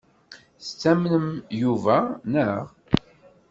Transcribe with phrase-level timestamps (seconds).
[0.63, 1.27] Tettamnem
[1.61, 1.97] Yuba,
[2.31, 2.61] naɣ?